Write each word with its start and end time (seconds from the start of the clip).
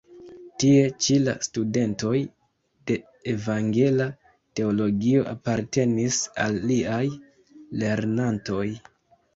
Tie 0.61 0.77
ĉi 1.07 1.17
la 1.25 1.35
studentoj 1.47 2.13
de 2.93 2.97
evangela 3.35 4.09
teologio 4.61 5.29
apartenis 5.37 6.19
al 6.47 6.61
liaj 6.73 7.03
lernantoj. 7.85 8.67